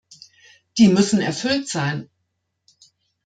[0.79, 2.09] Die müssen erfüllt sein.